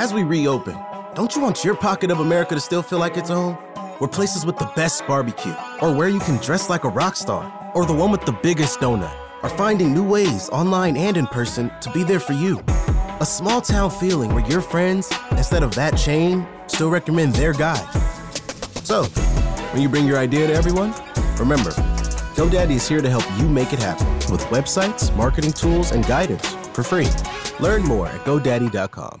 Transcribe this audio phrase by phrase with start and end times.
[0.00, 0.78] As we reopen,
[1.14, 3.58] don't you want your pocket of America to still feel like its own?
[4.00, 7.70] We're places with the best barbecue, or where you can dress like a rock star,
[7.74, 11.70] or the one with the biggest donut, are finding new ways, online and in person,
[11.82, 12.64] to be there for you.
[13.20, 17.76] A small town feeling where your friends, instead of that chain, still recommend their guy.
[18.84, 20.94] So, when you bring your idea to everyone,
[21.38, 21.72] remember,
[22.36, 26.54] GoDaddy is here to help you make it happen with websites, marketing tools, and guidance
[26.72, 27.08] for free.
[27.60, 29.20] Learn more at GoDaddy.com.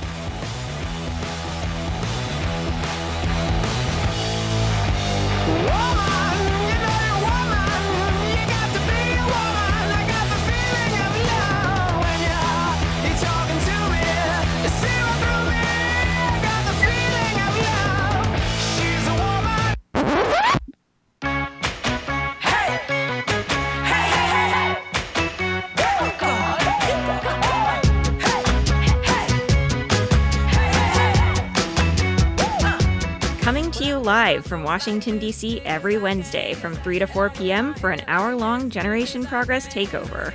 [34.51, 35.61] From Washington, D.C.
[35.61, 37.73] every Wednesday from 3 to 4 p.m.
[37.73, 40.33] for an hour long Generation Progress takeover.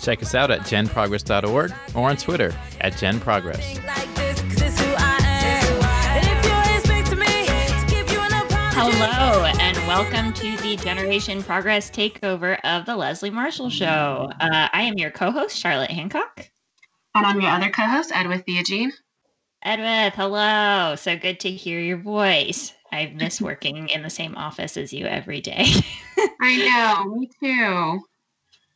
[0.00, 3.64] Check us out at genprogress.org or on Twitter at genprogress.
[8.70, 14.30] Hello, and welcome to the Generation Progress takeover of the Leslie Marshall Show.
[14.38, 16.48] Uh, I am your co host, Charlotte Hancock.
[17.16, 18.92] And I'm your other co host, Edwith Theogene.
[19.64, 20.94] Edwith, hello.
[20.94, 22.72] So good to hear your voice.
[22.92, 25.66] I miss working in the same office as you every day.
[26.40, 28.00] I know, me too.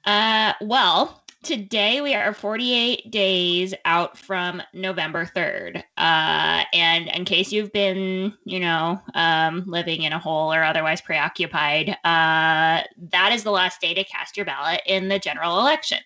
[0.04, 5.82] Uh, well, today we are 48 days out from November 3rd.
[5.96, 11.00] Uh, and in case you've been, you know, um, living in a hole or otherwise
[11.00, 15.98] preoccupied, uh, that is the last day to cast your ballot in the general election.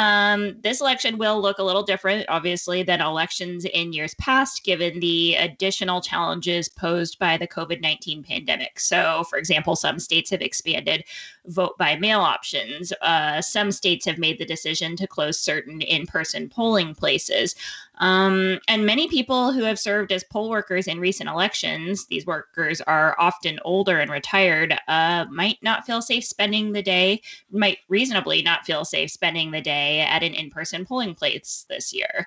[0.00, 4.98] Um, this election will look a little different, obviously, than elections in years past, given
[4.98, 8.80] the additional challenges posed by the COVID 19 pandemic.
[8.80, 11.04] So, for example, some states have expanded
[11.48, 12.94] vote by mail options.
[13.02, 17.54] Uh, some states have made the decision to close certain in person polling places.
[18.00, 22.80] Um, and many people who have served as poll workers in recent elections, these workers
[22.80, 27.20] are often older and retired, uh, might not feel safe spending the day,
[27.52, 31.92] might reasonably not feel safe spending the day at an in person polling place this
[31.92, 32.26] year.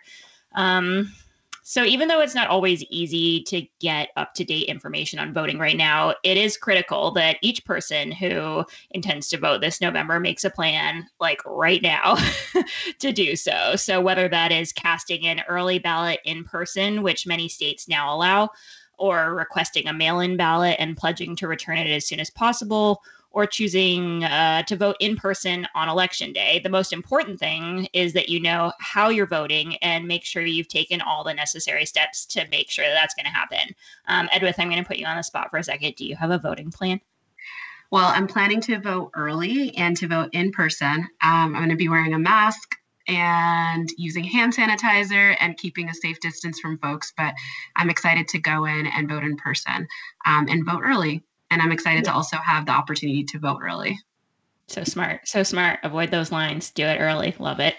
[0.53, 1.11] Um,
[1.66, 5.57] so, even though it's not always easy to get up to date information on voting
[5.57, 10.44] right now, it is critical that each person who intends to vote this November makes
[10.44, 12.18] a plan, like right now,
[13.00, 13.78] to do so.
[13.78, 18.50] So, whether that is casting an early ballot in person, which many states now allow,
[18.97, 23.02] or requesting a mail in ballot and pledging to return it as soon as possible,
[23.34, 26.62] or choosing uh, to vote in person on election day.
[26.64, 30.68] The most important thing is that you know how you're voting and make sure you've
[30.68, 33.76] taken all the necessary steps to make sure that that's going to happen.
[34.08, 35.96] Um, Edwith, I'm going to put you on the spot for a second.
[35.96, 37.02] Do you have a voting plan?
[37.92, 40.90] Well, I'm planning to vote early and to vote in person.
[40.90, 42.76] Um, I'm going to be wearing a mask
[43.08, 47.34] and using hand sanitizer and keeping a safe distance from folks, but
[47.76, 49.88] I'm excited to go in and vote in person
[50.26, 52.12] um, and vote early and I'm excited yeah.
[52.12, 53.97] to also have the opportunity to vote early.
[54.68, 55.80] So smart, so smart.
[55.84, 56.72] Avoid those lines.
[56.72, 57.36] Do it early.
[57.38, 57.75] Love it.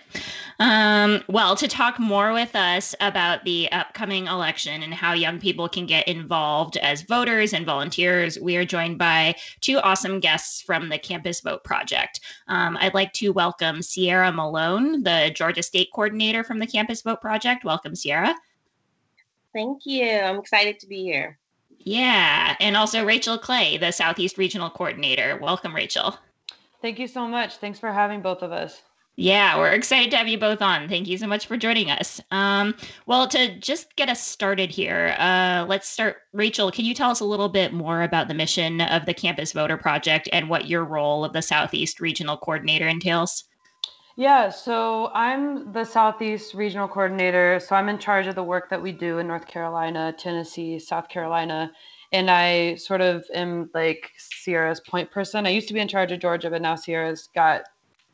[0.60, 5.68] Um, well, to talk more with us about the upcoming election and how young people
[5.68, 10.88] can get involved as voters and volunteers, we are joined by two awesome guests from
[10.88, 12.20] the Campus Vote Project.
[12.48, 17.20] Um, I'd like to welcome Ciarra Malone, the Georgia State Coordinator from the Campus Vote
[17.20, 17.64] Project.
[17.64, 18.34] Welcome, Ciarra.
[19.52, 20.06] Thank you.
[20.06, 21.38] I'm excited to be here.
[21.84, 22.56] Yeah.
[22.60, 25.38] And also Rachel Clay, the Southeast Regional Coordinator.
[25.40, 26.18] Welcome, Rachel.
[26.82, 27.56] Thank you so much.
[27.56, 28.82] Thanks for having both of us.
[29.16, 30.88] Yeah, we're excited to have you both on.
[30.88, 32.20] Thank you so much for joining us.
[32.32, 32.74] Um,
[33.06, 36.16] well, to just get us started here, uh, let's start.
[36.32, 39.52] Rachel, can you tell us a little bit more about the mission of the Campus
[39.52, 43.44] Voter Project and what your role of the Southeast Regional Coordinator entails?
[44.16, 47.58] Yeah, so I'm the Southeast Regional Coordinator.
[47.58, 51.08] So I'm in charge of the work that we do in North Carolina, Tennessee, South
[51.08, 51.72] Carolina.
[52.12, 55.46] And I sort of am like Ciarra's point person.
[55.46, 57.62] I used to be in charge of Georgia, but now Ciarra's got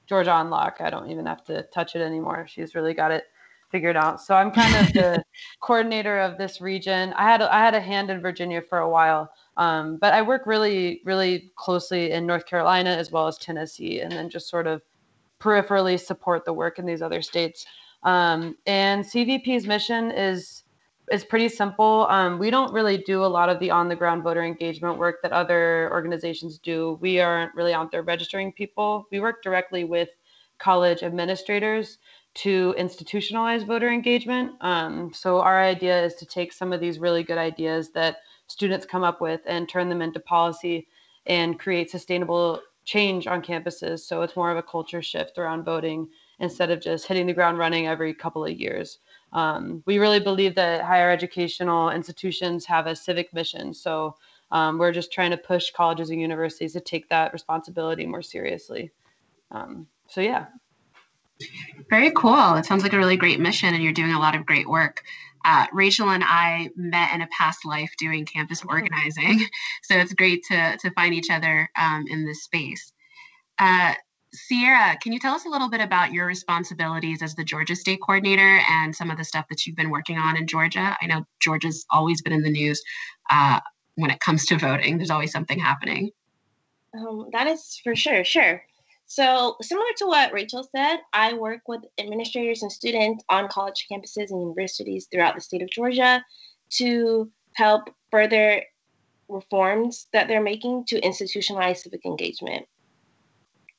[0.06, 0.78] Georgia on lock.
[0.80, 2.46] I don't even have to touch it anymore.
[2.48, 3.24] She's really got it
[3.70, 4.22] figured out.
[4.22, 5.22] So I'm kind of the
[5.60, 7.12] coordinator of this region.
[7.12, 10.46] I had I had a hand in Virginia for a while, um, but I work
[10.46, 14.82] really really closely in North Carolina as well as Tennessee, and then just sort of
[15.40, 17.66] peripherally support the work in these other states.
[18.02, 20.62] Um, and CVP's mission is
[21.10, 22.06] it's pretty simple.
[22.08, 25.16] Um, we don't really do a lot of the on the ground voter engagement work
[25.22, 26.98] that other organizations do.
[27.00, 29.06] We aren't really out there registering people.
[29.10, 30.08] We work directly with
[30.58, 31.98] college administrators
[32.32, 34.52] to institutionalize voter engagement.
[34.60, 38.86] Um, so our idea is to take some of these really good ideas that students
[38.86, 40.86] come up with and turn them into policy
[41.26, 42.60] and create sustainable
[42.90, 44.00] change on campuses.
[44.00, 46.08] So it's more of a culture shift around voting
[46.40, 48.98] instead of just hitting the ground running every couple of years.
[49.32, 53.72] Um, we really believe that higher educational institutions have a civic mission.
[53.74, 54.16] So
[54.50, 58.90] um, we're just trying to push colleges and universities to take that responsibility more seriously.
[59.52, 60.46] Um, so, yeah.
[61.90, 62.56] Very cool.
[62.56, 65.04] It sounds like a really great mission, and you're doing a lot of great work.
[65.44, 69.40] Uh, Rachel and I met in a past life doing campus organizing,
[69.82, 72.92] so it's great to to find each other um, in this space.
[73.58, 73.94] Uh,
[74.34, 78.00] Ciarra, can you tell us a little bit about your responsibilities as the Georgia State
[78.00, 80.96] Coordinator and some of the stuff that you've been working on in Georgia?
[81.00, 82.80] I know Georgia's always been in the news
[83.28, 83.60] uh,
[83.96, 84.98] when it comes to voting.
[84.98, 86.10] There's always something happening.
[86.96, 88.24] Um, that is for sure.
[88.24, 88.62] Sure.
[89.10, 94.30] So, similar to what Rachel said, I work with administrators and students on college campuses
[94.30, 96.24] and universities throughout the state of Georgia
[96.74, 98.62] to help further
[99.28, 102.68] reforms that they're making to institutionalize civic engagement.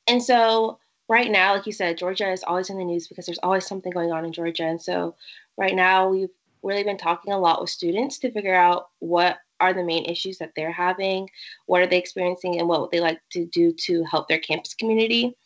[0.06, 3.38] And so, right now, like you said, Georgia is always in the news because there's
[3.42, 4.64] always something going on in Georgia.
[4.64, 5.16] And so,
[5.56, 6.28] right now, we've
[6.62, 10.04] really we've been talking a lot with students to figure out what are the main
[10.04, 11.28] issues that they're having,
[11.66, 14.74] what are they experiencing, and what would they like to do to help their campus
[14.74, 15.36] community.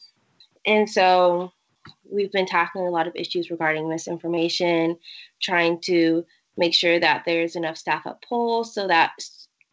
[0.65, 1.53] And so
[2.11, 4.97] we've been tackling a lot of issues regarding misinformation,
[5.41, 6.25] trying to
[6.57, 9.12] make sure that there's enough staff at polls so that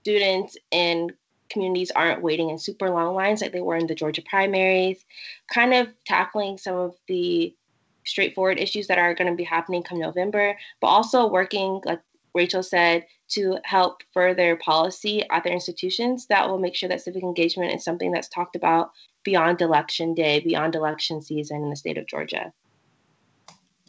[0.01, 1.13] students and
[1.50, 5.06] communities aren't waiting in super long lines like they were in the Georgia primaries,
[5.54, 7.56] kind of tackling some of the
[8.05, 12.01] straightforward issues that are going to be happening come November, but also working, like
[12.33, 17.23] Rachel said, to help further policy at their institutions that will make sure that civic
[17.23, 18.91] engagement is something that's talked about
[19.23, 22.51] beyond election day, beyond election season in the state of Georgia.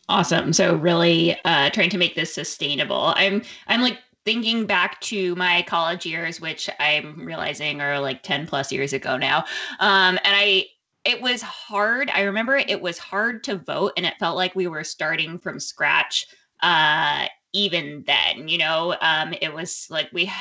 [0.08, 0.52] Awesome.
[0.52, 3.14] So really uh, trying to make this sustainable.
[3.16, 8.46] I'm I'm like thinking back to my college years, which I'm realizing are like 10
[8.46, 9.44] plus years ago now.
[9.80, 10.66] Um, and I
[11.04, 12.10] it was hard.
[12.10, 15.60] I remember it was hard to vote and it felt like we were starting from
[15.60, 16.26] scratch
[16.64, 20.32] uh, even then, you know, um, it was like we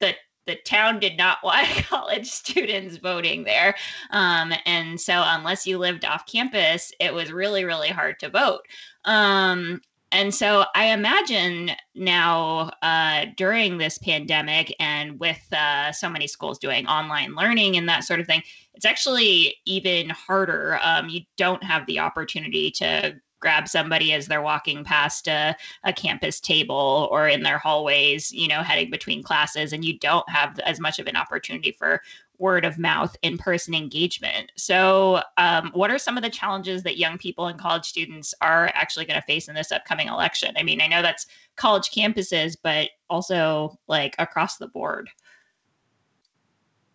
[0.00, 0.14] the
[0.46, 3.76] the town did not want college students voting there.
[4.10, 8.62] Um, and so, unless you lived off campus, it was really, really hard to vote.
[9.04, 9.80] Um,
[10.12, 16.58] and so, I imagine now uh, during this pandemic and with uh, so many schools
[16.58, 18.42] doing online learning and that sort of thing,
[18.74, 20.78] it's actually even harder.
[20.82, 25.92] Um, you don't have the opportunity to grab somebody as they're walking past a, a
[25.92, 30.58] campus table or in their hallways, you know, heading between classes, and you don't have
[30.60, 32.00] as much of an opportunity for
[32.38, 34.52] word of mouth in person engagement.
[34.56, 38.70] So, um, what are some of the challenges that young people and college students are
[38.74, 40.54] actually going to face in this upcoming election?
[40.56, 41.26] I mean, I know that's
[41.56, 45.10] college campuses, but also like across the board.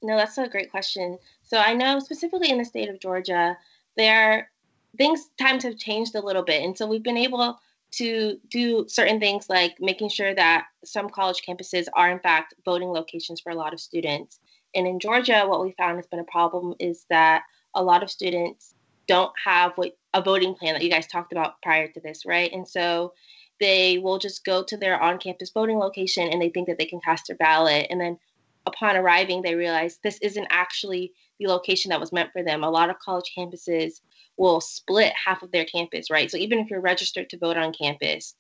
[0.02, 1.18] No, that's a great question.
[1.44, 3.58] So, I know specifically in the state of Georgia,
[3.98, 4.50] there
[4.98, 7.60] things times have changed a little bit and so we've been able
[7.92, 12.90] to do certain things like making sure that some college campuses are in fact voting
[12.90, 14.40] locations for a lot of students
[14.76, 17.44] and in georgia what we found has been a problem is that
[17.76, 18.76] a lot of students
[19.08, 22.52] don't have what a voting plan that you guys talked about prior to this right?
[22.52, 23.14] And so
[23.60, 27.00] they will just go to their on-campus voting location and they think that they can
[27.02, 27.88] cast their ballot.
[27.90, 28.18] And then
[28.66, 32.64] upon arriving they realize this isn't actually the location that was meant for them.
[32.64, 34.02] A lot of college campuses
[34.38, 36.30] will split half of their campus, right?
[36.30, 38.36] So even if you're registered to vote on campus,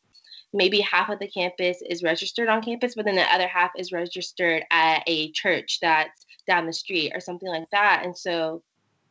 [0.53, 3.91] maybe half of the campus is registered on campus, but then the other half is
[3.91, 8.01] registered at a church that's down the street or something like that.
[8.03, 8.61] And so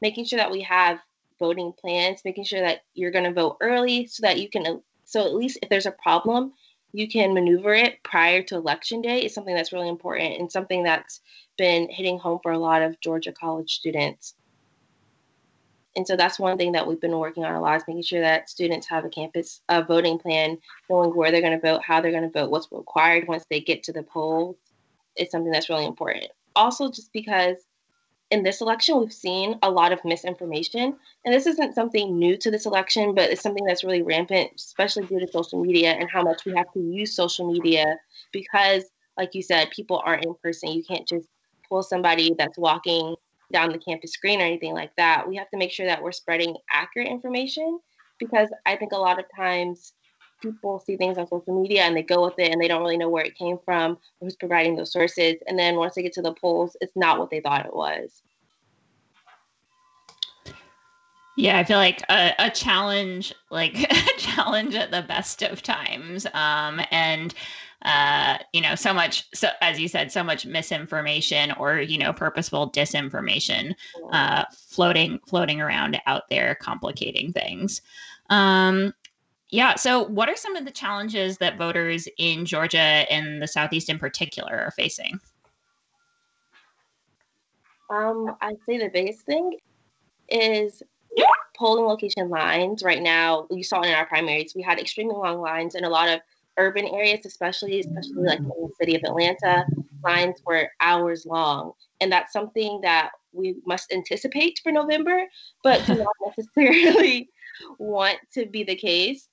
[0.01, 0.99] making sure that we have
[1.39, 5.25] voting plans, making sure that you're going to vote early so that you can, so
[5.25, 6.53] at least if there's a problem,
[6.93, 10.83] you can maneuver it prior to election day is something that's really important and something
[10.83, 11.21] that's
[11.57, 14.35] been hitting home for a lot of Georgia college students.
[15.97, 18.21] And so that's one thing that we've been working on a lot is making sure
[18.21, 20.59] that students have a campus a voting plan,
[20.89, 23.61] knowing where they're going to vote, how they're going to vote, what's required once they
[23.61, 24.57] get to the polls.
[25.17, 26.29] It's something that's really important.
[26.57, 27.57] Also, just because
[28.31, 30.97] in this election, we've seen a lot of misinformation.
[31.25, 35.05] And this isn't something new to this election, but it's something that's really rampant, especially
[35.05, 37.97] due to social media and how much we have to use social media
[38.33, 38.85] because,
[39.19, 40.71] like you said, people aren't in person.
[40.71, 41.29] You can't just
[41.69, 43.15] pull somebody that's walking
[43.53, 45.29] down the campus screen or anything like that.
[45.29, 47.81] We have to make sure that we're spreading accurate information
[48.19, 49.93] because I think a lot of times
[50.43, 52.99] people see things on social media and they go with it and they don't really
[52.99, 55.37] know where it came from or who's providing those sources.
[55.47, 58.23] And then once they get to the polls, it's not what they thought it was.
[61.37, 66.27] Yeah, I feel like a, a challenge, like a challenge at the best of times.
[66.35, 67.35] Um, and
[67.85, 72.13] uh, you know, so much, so as you said, so much misinformation or you know,
[72.13, 73.75] purposeful disinformation
[74.13, 77.83] uh, floating floating around out there, complicating things.
[78.31, 78.95] Um,
[79.53, 79.77] yeah.
[79.77, 83.99] So, what are some of the challenges that voters in Georgia and the Southeast in
[83.99, 85.21] particular are facing?
[87.91, 89.59] Um, I'd say the biggest thing
[90.31, 90.83] is
[91.55, 93.47] polling location lines right now.
[93.51, 96.21] You saw in our primaries, we had extremely long lines in a lot of
[96.57, 99.67] urban areas, especially, especially like in the city of Atlanta,
[100.03, 101.73] lines were hours long.
[102.01, 105.27] And that's something that we must anticipate for November,
[105.63, 107.29] but do not necessarily
[107.79, 109.29] want to be the case,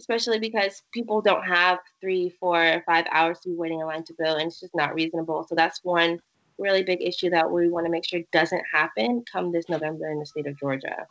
[0.00, 4.14] especially because people don't have three, four, five hours to be waiting in line to
[4.18, 5.46] vote, and it's just not reasonable.
[5.48, 6.18] So that's one
[6.58, 10.18] really big issue that we want to make sure doesn't happen come this November in
[10.18, 11.06] the state of Georgia.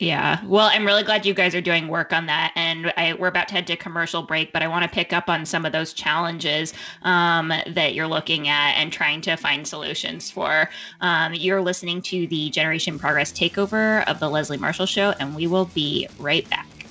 [0.00, 0.44] Yeah.
[0.44, 2.52] Well, I'm really glad you guys are doing work on that.
[2.56, 5.28] And I, we're about to head to commercial break, but I want to pick up
[5.28, 10.30] on some of those challenges um, that you're looking at and trying to find solutions
[10.30, 10.68] for.
[11.00, 15.46] Um, you're listening to the Generation Progress takeover of the Leslie Marshall Show, and we
[15.46, 16.83] will be right back.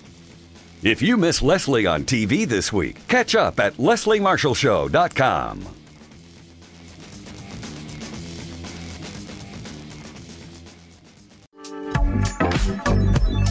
[0.84, 5.62] If you miss Leslie on TV this week, catch up at lesliemarshallshow.com.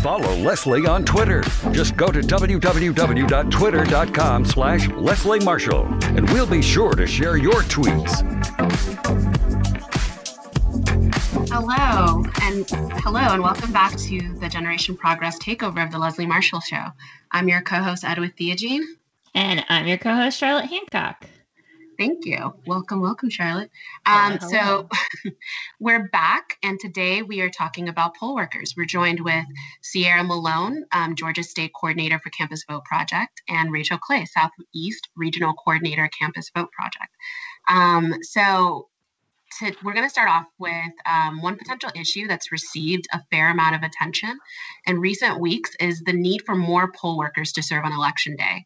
[0.02, 1.42] Follow Leslie on Twitter.
[1.70, 8.20] Just go to www.twitter.com slash Leslie Marshall, and we'll be sure to share your tweets.
[11.48, 12.68] Hello, and
[13.02, 16.86] hello, and welcome back to the Generation Progress takeover of the Leslie Marshall Show.
[17.30, 18.82] I'm your co-host Edwith Theogene.
[19.32, 21.24] And I'm your co-host Charlotte Hancock.
[21.96, 22.52] Thank you.
[22.66, 23.70] Welcome, welcome, Charlotte.
[24.06, 24.88] Um, so
[25.80, 28.74] we're back, and today we are talking about poll workers.
[28.76, 29.44] We're joined with
[29.84, 35.52] Ciarra Malone, um, Georgia State Coordinator for Campus Vote Project, and Rachel Clay, Southeast Regional
[35.52, 37.14] Coordinator, Campus Vote Project.
[37.68, 38.88] Um, so
[39.58, 43.50] to, we're going to start off with um, one potential issue that's received a fair
[43.50, 44.38] amount of attention
[44.86, 48.64] in recent weeks is the need for more poll workers to serve on election day.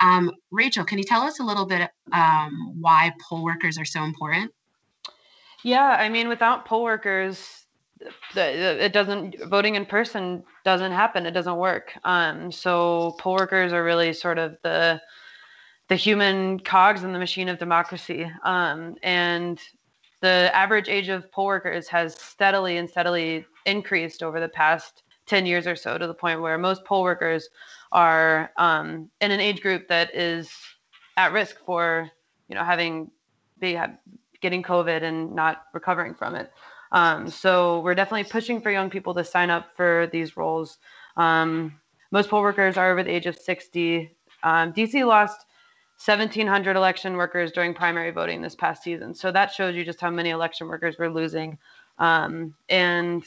[0.00, 4.02] Um, Rachel, can you tell us a little bit um, why poll workers are so
[4.02, 4.52] important?
[5.62, 7.64] Yeah, I mean, without poll workers,
[8.36, 11.26] it doesn't voting in person doesn't happen.
[11.26, 11.92] It doesn't work.
[12.04, 15.00] Um, so poll workers are really sort of the
[15.88, 18.30] the human cogs in the machine of democracy.
[18.42, 19.60] Um, and
[20.24, 25.44] the average age of poll workers has steadily and steadily increased over the past 10
[25.44, 27.50] years or so to the point where most poll workers
[27.92, 30.50] are um, in an age group that is
[31.18, 32.10] at risk for
[32.48, 33.10] you know having
[33.60, 33.78] be
[34.40, 36.50] getting covid and not recovering from it.
[36.92, 40.78] Um, so we're definitely pushing for young people to sign up for these roles.
[41.18, 41.78] Um,
[42.12, 44.10] most poll workers are over the age of 60
[44.42, 45.44] um, dc lost
[46.04, 50.10] 1700 election workers during primary voting this past season so that shows you just how
[50.10, 51.58] many election workers we're losing
[51.98, 53.24] um, and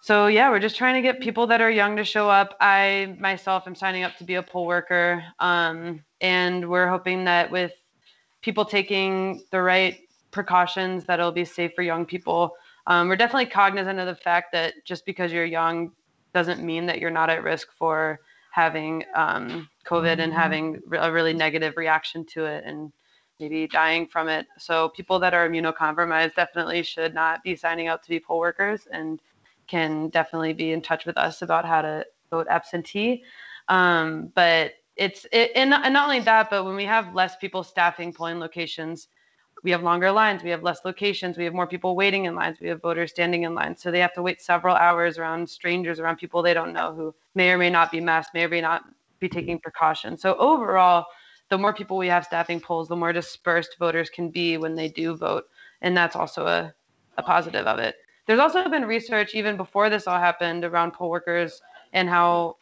[0.00, 2.56] so yeah, we're just trying to get people that are young to show up.
[2.60, 7.50] I myself am signing up to be a poll worker, um, and we're hoping that
[7.50, 7.72] with
[8.40, 9.98] people taking the right
[10.30, 12.54] precautions, that it'll be safe for young people.
[12.86, 15.90] Um, we're definitely cognizant of the fact that just because you're young
[16.32, 18.20] doesn't mean that you're not at risk for
[18.50, 20.40] having um, COVID and mm-hmm.
[20.40, 22.92] having a really negative reaction to it and
[23.40, 24.46] maybe dying from it.
[24.58, 28.88] So people that are immunocompromised definitely should not be signing up to be poll workers
[28.90, 29.20] and
[29.68, 33.22] can definitely be in touch with us about how to vote absentee.
[33.68, 37.62] Um, but it's it, and, and not only that, but when we have less people
[37.62, 39.08] staffing polling locations,
[39.64, 42.58] we have longer lines, we have less locations, we have more people waiting in lines,
[42.60, 43.82] we have voters standing in lines.
[43.82, 47.14] So they have to wait several hours around strangers, around people they don't know who
[47.34, 48.84] may or may not be masked, may or may not
[49.18, 50.22] be taking precautions.
[50.22, 51.06] So overall,
[51.48, 54.88] the more people we have staffing polls, the more dispersed voters can be when they
[54.88, 55.44] do vote.
[55.80, 56.72] And that's also a,
[57.16, 57.96] a positive of it.
[58.26, 61.62] There's also been research even before this all happened around poll workers
[61.94, 62.56] and how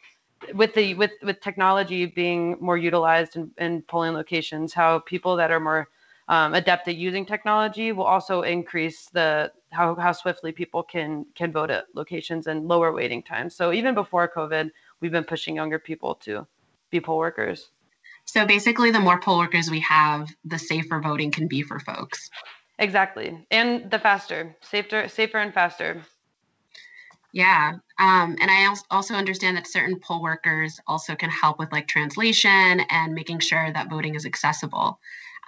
[0.55, 5.51] with the with with technology being more utilized in, in polling locations, how people that
[5.51, 5.89] are more
[6.29, 11.53] um, adept at using technology will also increase the how, how swiftly people can can
[11.53, 13.55] vote at locations and lower waiting times.
[13.55, 16.47] So even before COVID, we've been pushing younger people to
[16.91, 17.71] be poll workers.
[18.25, 22.29] So basically, the more poll workers we have, the safer voting can be for folks.
[22.79, 23.47] Exactly.
[23.51, 26.03] And the faster, safer, safer and faster.
[27.33, 27.75] Yeah.
[27.99, 32.81] Um, and I also understand that certain poll workers also can help with like translation
[32.91, 34.99] and making sure that voting is accessible.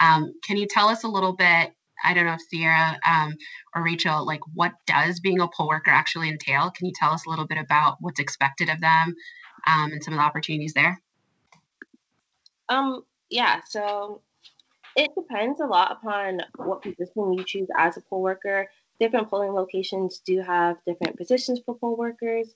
[0.01, 1.73] Um, can you tell us a little bit?
[2.05, 3.35] I don't know if Ciarra um,
[3.75, 6.71] or Rachel, like what does being a poll worker actually entail?
[6.71, 9.15] Can you tell us a little bit about what's expected of them
[9.67, 11.01] um, and some of the opportunities there?
[12.69, 14.23] Um, yeah, so
[14.97, 18.69] it depends a lot upon what position you choose as a poll worker.
[19.01, 22.55] Different polling locations do have different positions for poll workers.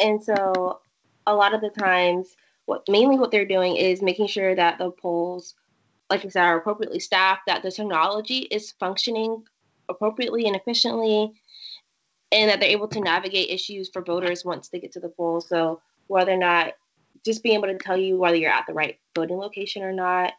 [0.00, 0.80] And so
[1.26, 2.34] a lot of the times
[2.66, 5.54] what mainly what they're doing is making sure that the polls,
[6.10, 9.44] like I said, are appropriately staffed, that the technology is functioning
[9.88, 11.32] appropriately and efficiently,
[12.32, 15.48] and that they're able to navigate issues for voters once they get to the polls.
[15.48, 16.74] So whether or not
[17.24, 20.32] just being able to tell you whether you're at the right voting location or not,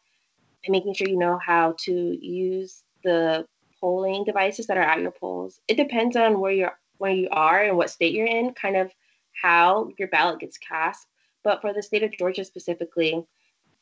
[0.66, 3.46] and making sure you know how to use the
[3.80, 5.62] polling devices that are at your polls.
[5.68, 8.92] It depends on where you're where you are and what state you're in, kind of
[9.42, 11.08] how your ballot gets cast.
[11.44, 13.26] But for the state of Georgia specifically,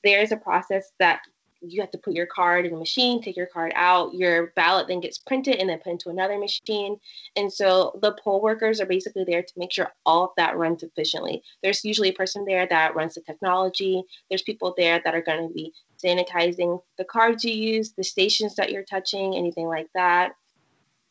[0.04, 1.22] there's a process that
[1.62, 4.88] you have to put your card in a machine, take your card out, your ballot
[4.88, 6.98] then gets printed and then put into another machine.
[7.36, 10.84] And so the poll workers are basically there to make sure all of that runs
[10.84, 11.42] efficiently.
[11.64, 14.04] There's usually a person there that runs the technology.
[14.30, 15.74] There's people there that are going to be
[16.04, 20.34] sanitizing the cards you use, the stations that you're touching, anything like that.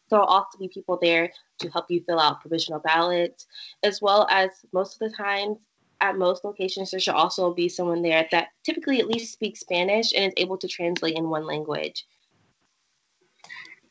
[0.08, 3.46] There'll also be people there to help you fill out provisional ballots,
[3.82, 5.58] as well as most of the times
[6.00, 10.12] at most locations, there should also be someone there that typically at least speaks Spanish
[10.14, 12.04] and is able to translate in one language.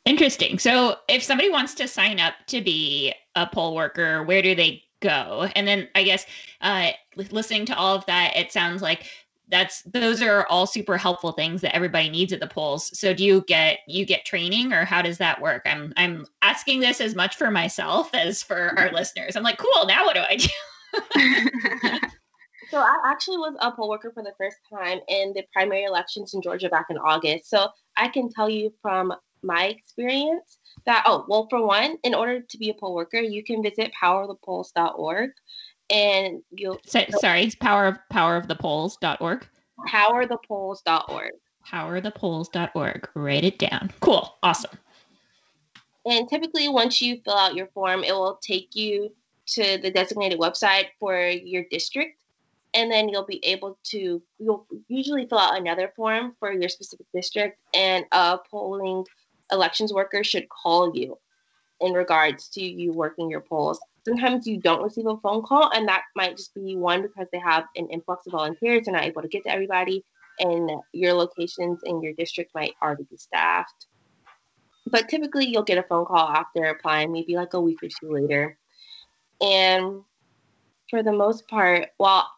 [0.04, 0.58] Interesting.
[0.58, 4.84] So, if somebody wants to sign up to be a poll worker, where do they
[5.00, 5.48] go?
[5.56, 6.26] And then, I guess,
[6.60, 9.06] uh, listening to all of that, it sounds like
[9.48, 12.96] that's those are all super helpful things that everybody needs at the polls.
[12.96, 15.62] So, do you get you get training, or how does that work?
[15.66, 19.34] I'm I'm asking this as much for myself as for our listeners.
[19.34, 19.86] I'm like, cool.
[19.86, 20.48] Now, what do I do?
[22.70, 26.34] so I actually was a poll worker for the first time in the primary elections
[26.34, 27.50] in Georgia back in August.
[27.50, 29.12] So I can tell you from
[29.42, 33.44] my experience that oh well for one in order to be a poll worker you
[33.44, 35.30] can visit powerofthepolls.org
[35.90, 39.46] and you'll so, sorry it's power of power of the polls.org
[39.88, 41.32] powerthepolls.org
[41.66, 43.92] powerthepolls.org write it down.
[44.00, 44.36] Cool.
[44.42, 44.78] Awesome.
[46.04, 49.12] And typically once you fill out your form it will take you
[49.46, 52.18] to the designated website for your district
[52.76, 57.06] and then you'll be able to you'll usually fill out another form for your specific
[57.12, 59.04] district and a polling
[59.50, 61.18] elections worker should call you
[61.80, 63.80] in regards to you working your polls.
[64.04, 67.38] Sometimes you don't receive a phone call and that might just be one because they
[67.38, 70.04] have an influx of volunteers they're not able to get to everybody
[70.38, 73.86] and your locations in your district might already be staffed.
[74.86, 78.12] But typically you'll get a phone call after applying maybe like a week or two
[78.12, 78.58] later
[79.40, 80.02] and
[80.88, 82.28] for the most part, while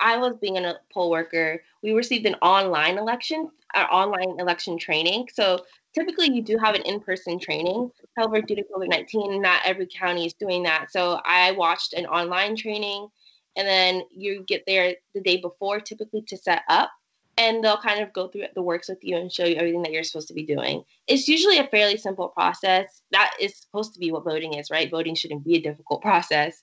[0.00, 5.28] I was being a poll worker, we received an online election, uh, online election training.
[5.32, 7.90] So typically you do have an in-person training.
[8.16, 10.90] However, due to COVID-19, not every county is doing that.
[10.90, 13.08] So I watched an online training
[13.56, 16.90] and then you get there the day before typically to set up
[17.38, 19.92] and they'll kind of go through the works with you and show you everything that
[19.92, 20.84] you're supposed to be doing.
[21.06, 23.02] It's usually a fairly simple process.
[23.10, 24.90] That is supposed to be what voting is, right?
[24.90, 26.62] Voting shouldn't be a difficult process.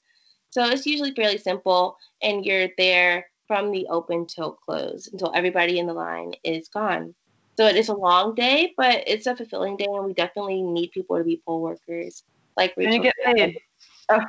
[0.52, 5.80] So it's usually fairly simple, and you're there from the open till close until everybody
[5.80, 7.14] in the line is gone.
[7.58, 10.92] So it is a long day, but it's a fulfilling day, and we definitely need
[10.92, 12.24] people to be poll workers.
[12.58, 13.60] Like you get paid.
[14.10, 14.22] Oh.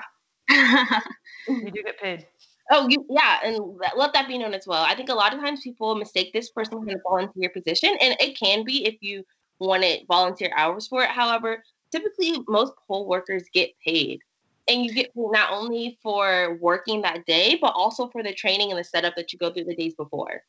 [1.48, 2.26] you do get paid.
[2.72, 3.58] Oh, you, yeah, and
[3.96, 4.84] let that be known as well.
[4.84, 7.90] I think a lot of times people mistake this for some kind of volunteer position,
[8.00, 9.24] and it can be if you
[9.58, 11.10] wanted volunteer hours for it.
[11.10, 14.20] However, typically most poll workers get paid,
[14.68, 18.70] and you get paid not only for working that day, but also for the training
[18.70, 20.44] and the setup that you go through the days before.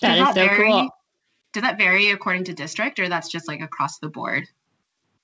[0.00, 0.88] That is so vary, cool.
[1.52, 4.46] Does that vary according to district, or that's just like across the board?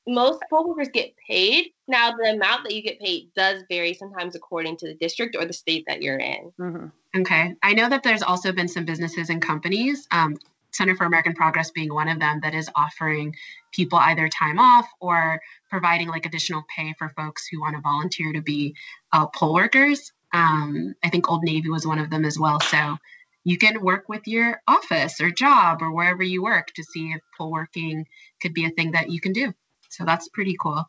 [0.06, 1.70] Most poll workers get paid.
[1.86, 5.44] Now, the amount that you get paid does vary sometimes according to the district or
[5.44, 6.52] the state that you're in.
[6.58, 7.20] Mm-hmm.
[7.20, 7.54] Okay.
[7.62, 10.36] I know that there's also been some businesses and companies, um,
[10.72, 13.36] Center for American Progress being one of them, that is offering
[13.72, 18.32] people either time off or providing like additional pay for folks who want to volunteer
[18.32, 18.74] to be
[19.12, 20.12] uh, poll workers.
[20.32, 22.58] Um, I think Old Navy was one of them as well.
[22.60, 22.96] So
[23.44, 27.20] you can work with your office or job or wherever you work to see if
[27.36, 28.06] poll working
[28.40, 29.52] could be a thing that you can do.
[29.92, 30.82] So that's pretty cool.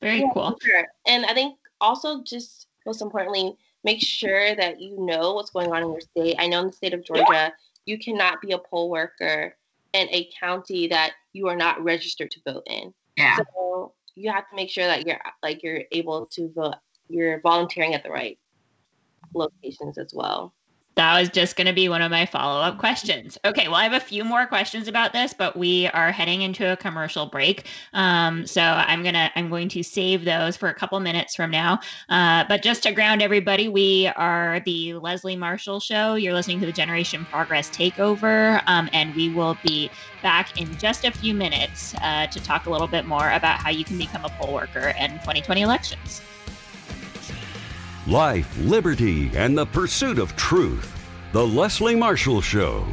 [0.00, 0.56] Very yeah, cool.
[0.62, 0.86] Sure.
[1.06, 5.82] And I think also just most importantly, make sure that you know what's going on
[5.82, 6.36] in your state.
[6.38, 7.52] I know in the state of Georgia,
[7.84, 9.56] you cannot be a poll worker
[9.92, 12.94] in a county that you are not registered to vote in.
[13.16, 13.38] Yeah.
[13.38, 16.76] So you have to make sure that you're like you're able to vote.
[17.08, 18.38] You're volunteering at the right
[19.34, 20.54] locations as well.
[20.96, 23.36] That was just going to be one of my follow up questions.
[23.44, 26.72] Okay, well, I have a few more questions about this, but we are heading into
[26.72, 30.98] a commercial break, um, so I'm gonna I'm going to save those for a couple
[31.00, 31.80] minutes from now.
[32.08, 36.14] Uh, but just to ground everybody, we are the Leslie Marshall Show.
[36.14, 41.04] You're listening to the Generation Progress Takeover, um, and we will be back in just
[41.04, 44.24] a few minutes uh, to talk a little bit more about how you can become
[44.24, 46.22] a poll worker in 2020 elections
[48.06, 50.92] life, liberty, and the pursuit of truth.
[51.32, 52.86] The Leslie Marshall Show.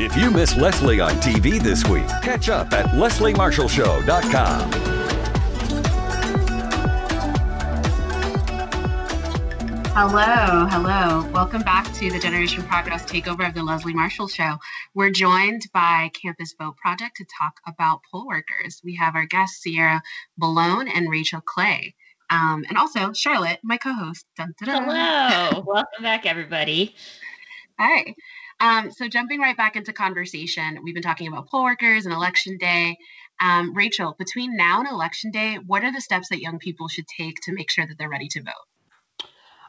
[0.00, 4.97] If you miss Leslie on TV this week, catch up at lesliemarshallshow.com.
[10.00, 11.28] Hello, hello.
[11.32, 14.58] Welcome back to the Generation Progress takeover of the Leslie Marshall Show.
[14.94, 18.80] We're joined by Campus Vote Project to talk about poll workers.
[18.84, 20.00] We have our guests, Ciarra
[20.36, 21.96] Malone and Rachel Clay.
[22.30, 24.24] Um, and also Charlotte, my co-host.
[24.36, 24.84] Dun, dun, dun.
[24.84, 26.94] Hello, welcome back, everybody.
[27.80, 28.14] Hi.
[28.60, 32.56] Um, so jumping right back into conversation, we've been talking about poll workers and election
[32.56, 32.96] day.
[33.40, 37.08] Um, Rachel, between now and election day, what are the steps that young people should
[37.08, 38.54] take to make sure that they're ready to vote?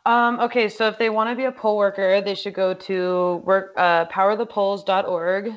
[0.05, 3.41] Um, okay, so if they want to be a poll worker, they should go to
[3.45, 5.53] work uh, powerthepolls.org,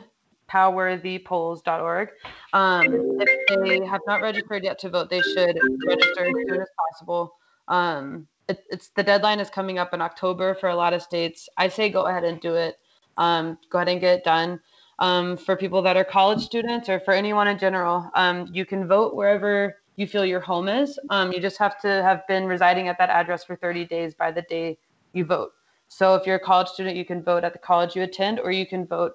[0.50, 2.09] powerthepolls.org.
[2.52, 6.68] Um, if they have not registered yet to vote, they should register as soon as
[6.90, 7.35] possible.
[7.68, 11.48] Um, it, it's the deadline is coming up in October for a lot of states.
[11.57, 12.76] I say go ahead and do it.
[13.16, 14.61] Um, go ahead and get it done.
[14.98, 18.87] Um, for people that are college students or for anyone in general, um, you can
[18.87, 20.98] vote wherever you feel your home is.
[21.11, 24.31] Um, you just have to have been residing at that address for 30 days by
[24.31, 24.78] the day
[25.12, 25.52] you vote.
[25.88, 28.50] So if you're a college student, you can vote at the college you attend, or
[28.50, 29.12] you can vote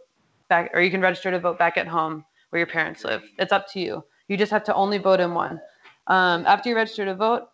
[0.48, 3.24] back, or you can register to vote back at home where your parents live.
[3.40, 4.04] It's up to you.
[4.28, 5.60] You just have to only vote in one.
[6.06, 7.48] Um, after you register to vote,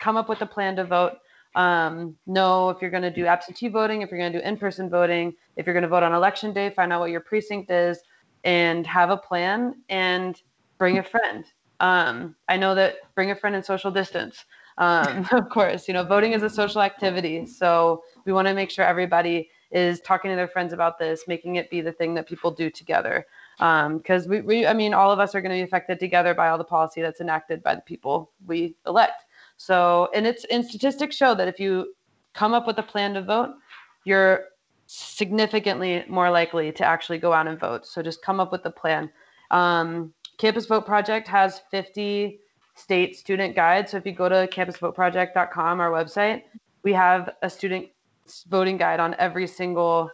[0.00, 1.12] come up with a plan to vote.
[1.54, 4.90] Um, know if you're going to do absentee voting, if you're going to do in-person
[4.90, 8.00] voting, if you're going to vote on election day, find out what your precinct is,
[8.42, 10.42] and have a plan and
[10.78, 11.44] bring a friend
[11.80, 14.44] um, I know that bring a friend and social distance.
[14.78, 17.46] Um, of course, you know, voting is a social activity.
[17.46, 21.56] So we want to make sure everybody is talking to their friends about this, making
[21.56, 23.26] it be the thing that people do together.
[23.58, 26.34] Because um, we, we, I mean, all of us are going to be affected together
[26.34, 29.24] by all the policy that's enacted by the people we elect.
[29.56, 31.94] So, and it's, and statistics show that if you
[32.34, 33.50] come up with a plan to vote,
[34.04, 34.46] you're
[34.86, 37.86] significantly more likely to actually go out and vote.
[37.86, 39.10] So just come up with a plan.
[39.50, 42.40] Um, Campus Vote Project has 50
[42.74, 43.92] state student guides.
[43.92, 46.42] So if you go to campusvoteproject.com, our website,
[46.82, 47.88] we have a student
[48.48, 50.10] voting guide on every single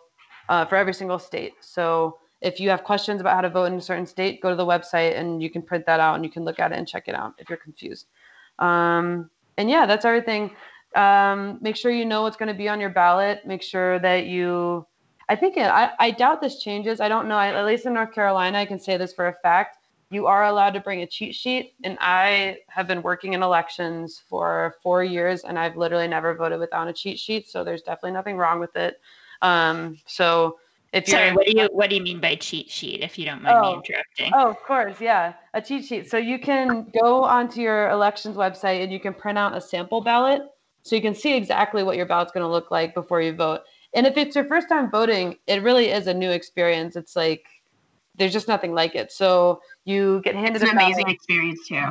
[0.49, 1.55] uh, for every single state.
[1.61, 4.57] So if you have questions about how to vote in a certain state, go to
[4.57, 6.89] the website and you can print that out and you can look at it and
[6.89, 8.07] check it out if you're confused.
[8.59, 10.51] Um, and yeah, that's everything.
[10.97, 13.47] Um, make sure you know what's going to be on your ballot.
[13.47, 14.87] Make sure that you.
[15.29, 17.01] I think it, I, I doubt this changes.
[17.01, 17.37] I don't know.
[17.37, 19.77] I, at least in North Carolina, I can say this for a fact
[20.11, 21.75] you are allowed to bring a cheat sheet.
[21.85, 26.59] And I have been working in elections for four years and I've literally never voted
[26.59, 27.49] without a cheat sheet.
[27.49, 29.01] So there's definitely nothing wrong with it.
[29.41, 30.59] Um, so
[30.93, 33.25] if you're Sorry, what do you what do you mean by cheat sheet if you
[33.25, 34.33] don't mind oh, me interrupting?
[34.35, 35.35] Oh, of course, yeah.
[35.55, 36.11] A cheat sheet.
[36.11, 40.01] So you can go onto your elections website and you can print out a sample
[40.01, 40.43] ballot
[40.83, 43.61] so you can see exactly what your ballot's going to look like before you vote.
[43.95, 46.97] And if it's your first time voting, it really is a new experience.
[46.97, 47.47] It's like
[48.21, 49.11] there's just nothing like it.
[49.11, 51.83] So you get handed it's an amazing experience too.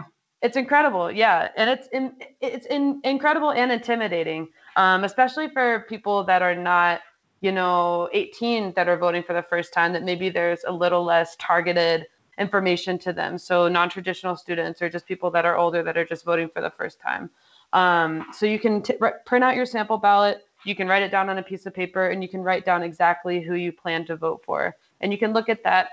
[0.41, 6.23] It's incredible, yeah, and it's in, it's in, incredible and intimidating, um, especially for people
[6.25, 7.01] that are not,
[7.41, 9.91] you know, 18 that are voting for the first time.
[9.91, 12.05] That maybe there's a little less targeted
[12.37, 13.37] information to them.
[13.37, 16.69] So non-traditional students or just people that are older that are just voting for the
[16.69, 17.29] first time.
[17.73, 20.45] Um, so you can t- print out your sample ballot.
[20.63, 22.83] You can write it down on a piece of paper, and you can write down
[22.83, 24.75] exactly who you plan to vote for.
[25.01, 25.89] And you can look at that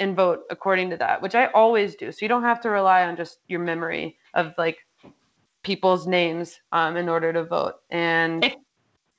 [0.00, 2.10] and vote according to that, which I always do.
[2.10, 4.78] So you don't have to rely on just your memory of like
[5.62, 7.74] people's names um, in order to vote.
[7.90, 8.54] And if,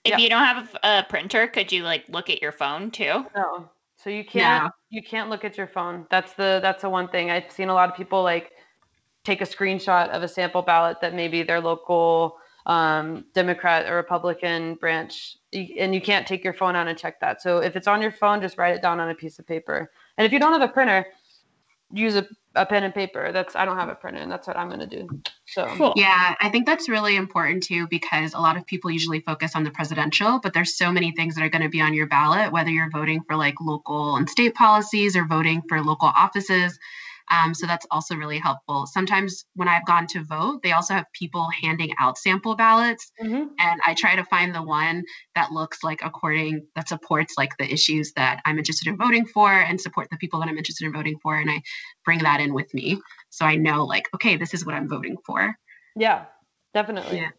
[0.03, 0.17] if yeah.
[0.17, 3.25] you don't have a printer, could you like look at your phone too?
[3.35, 3.69] No.
[3.95, 4.69] So you can't yeah.
[4.89, 6.07] you can't look at your phone.
[6.09, 8.51] That's the that's the one thing I've seen a lot of people like
[9.23, 14.75] take a screenshot of a sample ballot that maybe their local um, Democrat or Republican
[14.75, 17.41] branch, and you can't take your phone out and check that.
[17.41, 19.91] So if it's on your phone, just write it down on a piece of paper.
[20.17, 21.05] And if you don't have a printer,
[21.93, 23.31] use a, a pen and paper.
[23.31, 25.07] That's I don't have a printer, And that's what I'm gonna do.
[25.45, 25.93] So Cool.
[25.95, 29.63] Yeah, I think that's really important too because a lot of people usually focus on
[29.63, 32.51] the presidential, but there's so many things that are going to be on your ballot,
[32.51, 36.79] whether you're voting for like local and state policies or voting for local offices.
[37.31, 38.85] Um, so that's also really helpful.
[38.87, 43.51] Sometimes when I've gone to vote, they also have people handing out sample ballots, Mhm.
[43.59, 45.03] and I try to find the one
[45.35, 49.51] that looks like according that supports like the issues that I'm interested in voting for
[49.51, 51.61] and support the people that I'm interested in voting for, and I
[52.05, 55.17] bring that in with me so I know like okay, this is what I'm voting
[55.25, 55.55] for.
[55.95, 56.25] yeah,
[56.73, 57.17] definitely.
[57.17, 57.29] Yeah.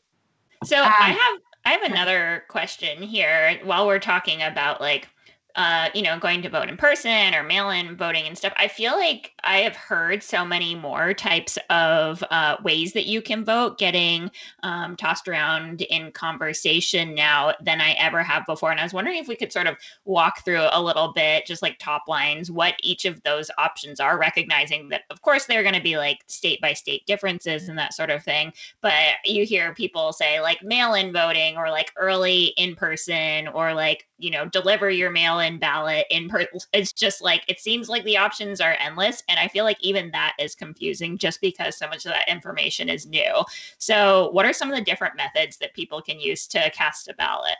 [0.64, 5.08] So I Um, have I have another question here while we're talking about like
[5.56, 8.52] uh, you know, going to vote in person or mail-in voting and stuff.
[8.56, 13.22] I feel like I have heard so many more types of uh, ways that you
[13.22, 14.30] can vote getting
[14.62, 18.70] um, tossed around in conversation now than I ever have before.
[18.70, 21.62] And I was wondering if we could sort of walk through a little bit, just
[21.62, 25.74] like top lines, what each of those options are, recognizing that, of course, they're going
[25.74, 28.92] to be like state by state differences and that sort of thing but
[29.24, 34.30] you hear people say like mail-in voting or like early in person or like you
[34.30, 38.60] know deliver your mail-in ballot in person it's just like it seems like the options
[38.60, 42.12] are endless and i feel like even that is confusing just because so much of
[42.12, 43.42] that information is new
[43.78, 47.14] so what are some of the different methods that people can use to cast a
[47.14, 47.56] ballot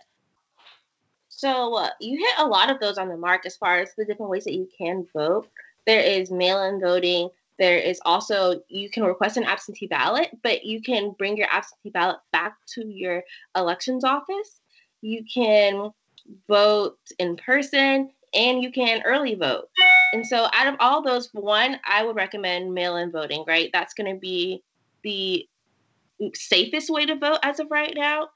[1.28, 4.04] So uh, you hit a lot of those on the mark as far as the
[4.04, 5.48] different ways that you can vote.
[5.86, 7.30] There is mail-in voting.
[7.58, 11.90] There is also you can request an absentee ballot, but you can bring your absentee
[11.90, 13.24] ballot back to your
[13.56, 14.60] elections office.
[15.00, 15.90] You can
[16.48, 19.68] vote in person and you can early vote.
[20.12, 23.70] And so out of all those, one, I would recommend mail-in voting, right?
[23.72, 24.62] That's going to be
[25.02, 25.46] the
[26.34, 28.28] safest way to vote as of right now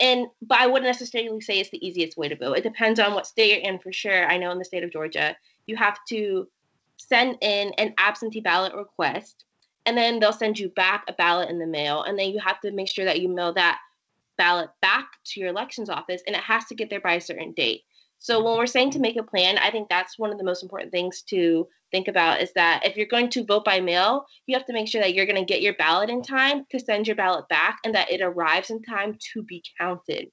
[0.00, 2.54] and but I wouldn't necessarily say it's the easiest way to vote.
[2.54, 4.26] It depends on what state you're in for sure.
[4.26, 6.48] I know in the state of Georgia, you have to
[6.96, 9.44] send in an absentee ballot request,
[9.86, 12.60] and then they'll send you back a ballot in the mail, and then you have
[12.60, 13.78] to make sure that you mail that
[14.40, 17.52] ballot back to your elections office, and it has to get there by a certain
[17.52, 17.82] date.
[18.18, 18.58] So when mm-hmm.
[18.58, 21.22] we're saying to make a plan, I think that's one of the most important things
[21.28, 24.72] to think about is that if you're going to vote by mail, you have to
[24.72, 27.48] make sure that you're going to get your ballot in time to send your ballot
[27.48, 30.28] back and that it arrives in time to be counted.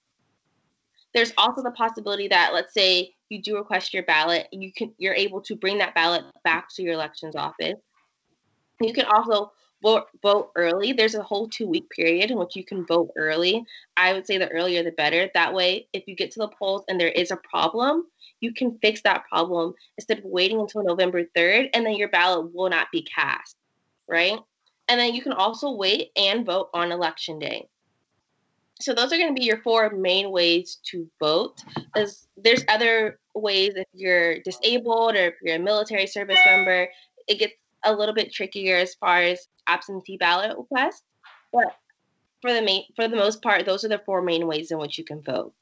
[1.13, 5.15] There's also the possibility that let's say you do request your ballot, you can you're
[5.15, 7.80] able to bring that ballot back to your elections office.
[8.80, 10.94] You can also vote vote early.
[10.94, 13.66] There's a whole two week period in which you can vote early.
[13.96, 15.30] I would say the earlier the better.
[15.34, 18.06] That way, if you get to the polls and there is a problem,
[18.40, 22.54] you can fix that problem instead of waiting until November 3rd and then your ballot
[22.54, 23.56] will not be cast,
[24.08, 24.40] right?
[24.88, 27.68] And then you can also wait and vote on election day.
[28.80, 31.63] So those are going to be your four main ways to vote.
[31.96, 36.88] As there's other ways if you're disabled or if you're a military service member,
[37.28, 41.03] it gets a little bit trickier as far as absentee ballot requests.
[41.53, 41.75] But
[42.41, 44.97] for the main for the most part, those are the four main ways in which
[44.97, 45.53] you can vote.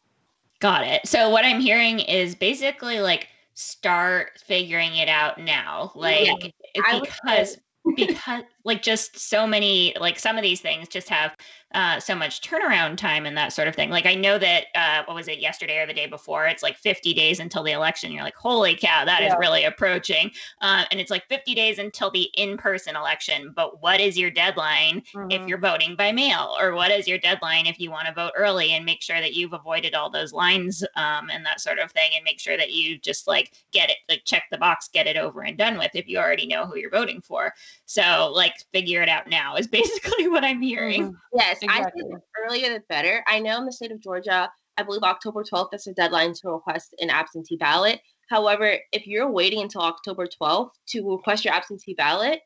[0.60, 1.06] Got it.
[1.06, 5.92] So what I'm hearing is basically like start figuring it out now.
[5.96, 7.58] Like would because
[7.96, 11.36] because like just so many like some of these things just have
[11.74, 13.90] uh, so much turnaround time and that sort of thing.
[13.90, 16.48] Like I know that uh, what was it yesterday or the day before?
[16.48, 18.12] It's like 50 days until the election.
[18.12, 19.38] You're like, holy cow, that is Yeah.
[19.38, 20.32] really approaching.
[20.62, 23.52] Uh, and it's like 50 days until the in-person election.
[23.56, 25.48] But what is your deadline if Mhm.
[25.48, 28.72] you're voting by mail or what is your deadline if you want to vote early
[28.74, 32.12] and make sure that you've avoided all those lines um, and that sort of thing
[32.16, 35.18] and make sure that you just like get it like check the box get it
[35.18, 37.52] over and done with if you already know who you're voting for
[37.86, 41.16] so like figure it out now is basically what i'm hearing Mhm.
[41.34, 43.24] Yes, I think the earlier the better.
[43.28, 46.50] I know in the state of Georgia, I believe October 12th is the deadline to
[46.50, 48.02] request an absentee ballot.
[48.30, 52.42] However, if you're waiting until October 12th to request your absentee ballot,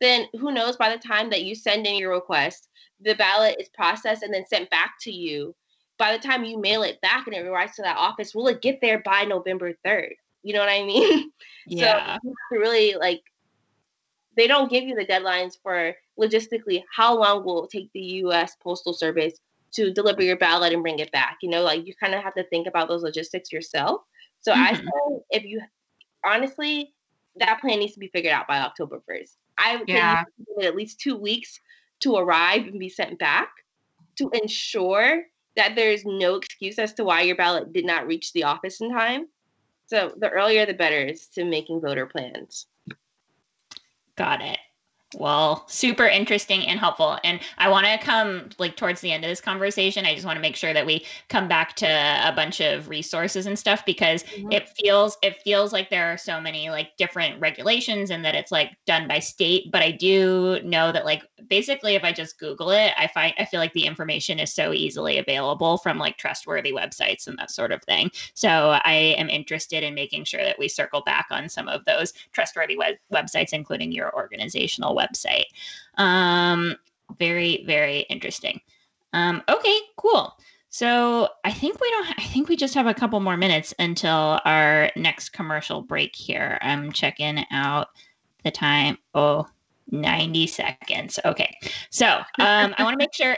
[0.00, 2.68] then who knows by the time that you send in your request,
[3.00, 5.54] the ballot is processed and then sent back to you.
[5.98, 8.62] By the time you mail it back and it arrives to that office, will it
[8.62, 10.10] get there by November 3rd?
[10.42, 11.30] You know what I mean?
[11.66, 13.22] yeah So you have to really like
[14.36, 18.56] they don't give you the deadlines for logistically how long will it take the US
[18.62, 19.34] Postal Service
[19.74, 21.38] to deliver your ballot and bring it back.
[21.42, 24.02] You know, like you kind of have to think about those logistics yourself.
[24.40, 24.76] So I Mhm.
[24.76, 25.60] say if you
[26.24, 26.94] honestly
[27.36, 29.36] that plan needs to be figured out by October 1st.
[29.58, 30.24] I would Yeah.
[30.62, 31.60] at least 2 weeks
[32.00, 33.50] to arrive and be sent back
[34.18, 35.24] to ensure
[35.56, 38.90] that there's no excuse as to why your ballot did not reach the office in
[38.90, 39.28] time.
[39.86, 42.66] So the earlier the better is to making voter plans.
[44.16, 44.58] Got it
[45.16, 47.18] Well, super interesting and helpful.
[47.24, 50.04] And I want to come like towards the end of this conversation.
[50.04, 53.46] I just want to make sure that we come back to a bunch of resources
[53.46, 54.50] and stuff because mm-hmm.
[54.50, 58.50] it feels it feels like there are so many like different regulations and that it's
[58.50, 59.70] like done by state.
[59.70, 63.44] But I do know that like basically if I just Google it, I find I
[63.44, 67.72] feel like the information is so easily available from like trustworthy websites and that sort
[67.72, 68.10] of thing.
[68.34, 72.12] So I am interested in making sure that we circle back on some of those
[72.32, 75.44] trustworthy web- websites, including your organizational website website.
[75.96, 76.76] Um,
[77.18, 78.60] very, very interesting.
[79.12, 80.36] Um, okay, cool.
[80.70, 82.08] So I think we don't.
[82.18, 86.16] I think we just have a couple more minutes until our next commercial break.
[86.16, 87.88] Here, I'm checking out
[88.42, 88.98] the time.
[89.14, 89.46] Oh,
[89.90, 91.18] 90 seconds.
[91.24, 91.56] Okay.
[91.90, 93.36] So um, I want to make sure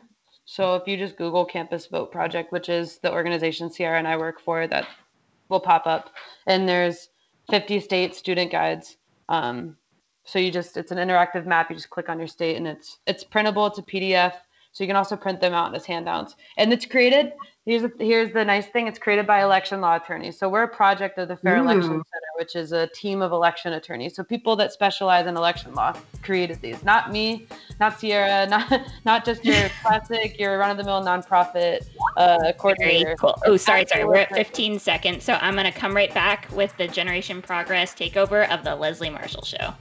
[0.49, 4.17] So if you just Google Campus Vote Project, which is the organization Ciarra and I
[4.17, 4.87] work for, that
[5.49, 6.11] will pop up.
[6.47, 7.09] And there's
[7.51, 8.97] 50 state student guides.
[9.29, 9.77] Um,
[10.25, 11.71] so you just it's an interactive map.
[11.71, 13.67] You just click on your state, and it's it's printable.
[13.67, 14.33] It's a PDF.
[14.77, 16.37] So you can also print them out as handouts.
[16.59, 17.33] And it's created,
[17.65, 20.39] here's, a, here's the nice thing, it's created by election law attorneys.
[20.39, 21.63] So we're a project of the Fair Ooh.
[21.63, 24.15] Election Center, which is a team of election attorneys.
[24.15, 26.85] So people that specialize in election law created these.
[26.85, 27.47] Not me,
[27.81, 31.87] not Ciarra, not not just your classic, your run-of-the-mill nonprofit
[32.19, 33.05] uh, coordinator.
[33.07, 33.41] Very cool.
[33.47, 34.05] Oh, sorry, sorry.
[34.05, 35.25] We're at 15 seconds.
[35.25, 39.09] So I'm going to come right back with the Generation Progress takeover of the Leslie
[39.09, 39.73] Marshall Show.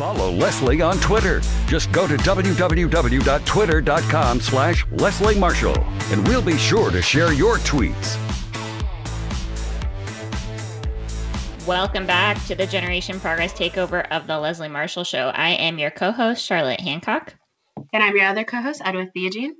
[0.00, 1.42] Follow Leslie on Twitter.
[1.66, 5.78] Just go to www.twitter.com slash Leslie Marshall,
[6.10, 8.16] and we'll be sure to share your tweets.
[11.66, 15.32] Welcome back to the Generation Progress takeover of the Leslie Marshall Show.
[15.34, 17.34] I am your co-host, Charlotte Hancock.
[17.92, 19.50] And I'm your other co-host, Edwith Theogene.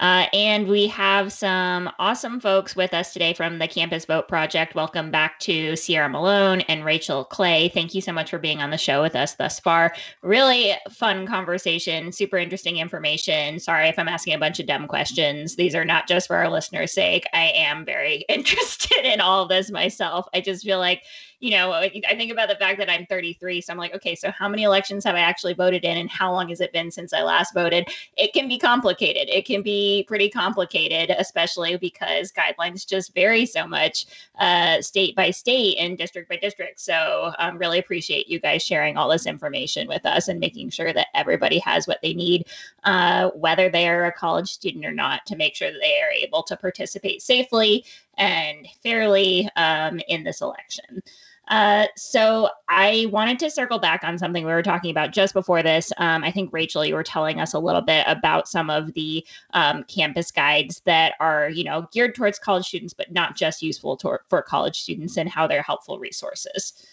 [0.00, 4.74] Uh, and we have some awesome folks with us today from the Campus Vote Project.
[4.74, 7.68] Welcome back to Ciarra Malone and Rachel Clay.
[7.68, 9.94] Thank you so much for being on the show with us thus far.
[10.22, 13.60] Really fun conversation, super interesting information.
[13.60, 15.56] Sorry if I'm asking a bunch of dumb questions.
[15.56, 17.26] These are not just for our listeners' sake.
[17.34, 20.26] I am very interested in all this myself.
[20.32, 21.02] I just feel like
[21.40, 23.62] you know, I think about the fact that I'm 33.
[23.62, 26.30] So I'm like, okay, so how many elections have I actually voted in and how
[26.32, 27.88] long has it been since I last voted?
[28.18, 29.30] It can be complicated.
[29.30, 34.06] It can be pretty complicated, especially because guidelines just vary so much
[34.38, 36.78] uh, state by state and district by district.
[36.78, 40.92] So um, really appreciate you guys sharing all this information with us and making sure
[40.92, 42.48] that everybody has what they need,
[42.84, 46.12] uh, whether they are a college student or not, to make sure that they are
[46.12, 47.84] able to participate safely
[48.20, 51.02] and fairly um, in this election.
[51.48, 55.64] Uh, so I wanted to circle back on something we were talking about just before
[55.64, 55.92] this.
[55.96, 59.26] Um, I think Rachel, you were telling us a little bit about some of the
[59.52, 63.96] um, campus guides that are, you know, geared towards college students, but not just useful
[63.96, 66.86] to- for college students, and how they're helpful resources.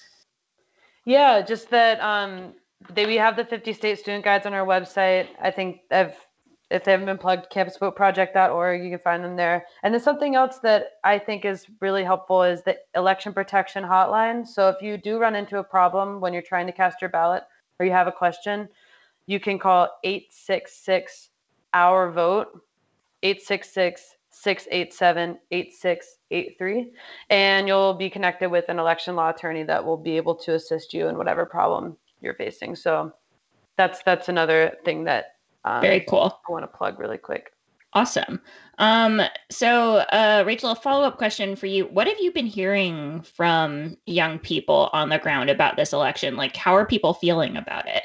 [1.06, 2.54] Yeah, just that um,
[2.90, 5.28] they we have the 50 state student guides on our website.
[5.40, 6.16] I think I've
[6.70, 9.66] if they haven't been plugged, campusvoteproject.org, you can find them there.
[9.84, 14.46] And then something else that I think is really helpful is the election protection hotline.
[14.46, 17.44] So if you do run into a problem when you're trying to cast your ballot
[17.80, 18.68] or you have a question,
[19.28, 21.30] you can call 866
[21.74, 22.48] our vote
[23.24, 26.92] 866 687 8683
[27.30, 30.94] and you'll be connected with an election law attorney that will be able to assist
[30.94, 32.76] you in whatever problem you're facing.
[32.76, 33.14] So
[33.78, 35.37] that's that's another thing that
[35.68, 36.40] um, Very cool.
[36.48, 37.52] I want to plug really quick.
[37.94, 38.40] Awesome.
[38.78, 41.86] Um, so, uh, Rachel, a follow up question for you.
[41.86, 46.36] What have you been hearing from young people on the ground about this election?
[46.36, 48.04] Like, how are people feeling about it?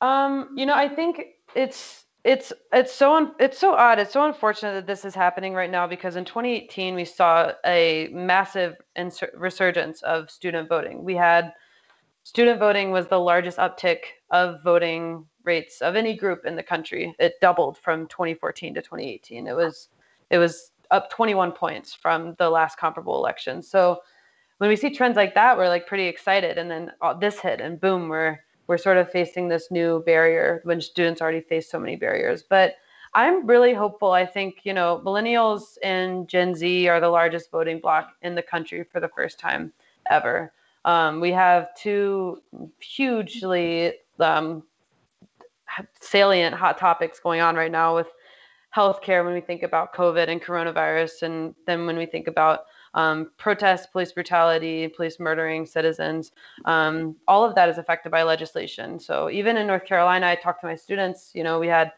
[0.00, 1.22] Um, you know, I think
[1.54, 3.98] it's it's it's so un- it's so odd.
[3.98, 8.08] It's so unfortunate that this is happening right now because in 2018 we saw a
[8.12, 11.04] massive insur- resurgence of student voting.
[11.04, 11.52] We had
[12.24, 13.98] student voting was the largest uptick
[14.30, 17.14] of voting rates of any group in the country.
[17.18, 19.46] It doubled from 2014 to 2018.
[19.46, 19.88] It was
[20.30, 23.62] it was up 21 points from the last comparable election.
[23.62, 24.00] So
[24.58, 26.58] when we see trends like that, we're like pretty excited.
[26.58, 30.60] And then uh, this hit, and boom, we're we're sort of facing this new barrier
[30.64, 32.44] when students already face so many barriers.
[32.48, 32.74] But
[33.14, 34.12] I'm really hopeful.
[34.12, 38.42] I think, you know, millennials and Gen Z are the largest voting bloc in the
[38.42, 39.72] country for the first time
[40.10, 40.52] ever.
[40.84, 42.42] Um, we have two
[42.78, 44.62] hugely um,
[46.00, 48.08] salient hot topics going on right now with
[48.74, 52.60] healthcare when we think about COVID and coronavirus, and then when we think about
[52.94, 56.32] um, protests, police brutality, police murdering citizens,
[56.64, 58.98] um, all of that is affected by legislation.
[58.98, 61.30] So even in North Carolina, I talked to my students.
[61.34, 61.92] You know, we had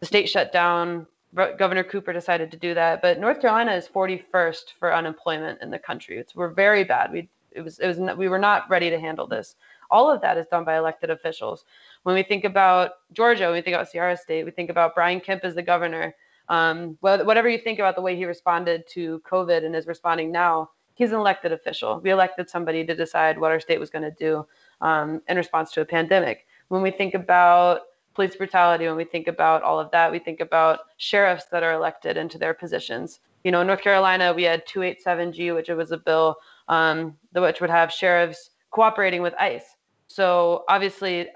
[0.00, 1.06] the state shut down.
[1.34, 5.78] Governor Cooper decided to do that, but North Carolina is 41st for unemployment in the
[5.78, 6.18] country.
[6.18, 7.12] It's, we're very bad.
[7.12, 9.56] We it was it was we were not ready to handle this.
[9.90, 11.64] All of that is done by elected officials.
[12.02, 15.20] When we think about Georgia, when we think about Ciarra State, we think about Brian
[15.20, 16.14] Kemp as the governor.
[16.48, 20.70] Um, whatever you think about the way he responded to COVID and is responding now,
[20.94, 22.00] he's an elected official.
[22.00, 24.46] We elected somebody to decide what our state was going to do
[24.80, 26.46] um, in response to a pandemic.
[26.68, 27.82] When we think about
[28.14, 31.72] police brutality, when we think about all of that, we think about sheriffs that are
[31.72, 33.20] elected into their positions.
[33.44, 36.36] You know, in North Carolina, we had 287G, which was a bill
[36.68, 39.64] um, which would have sheriffs cooperating with ICE.
[40.06, 41.28] So obviously,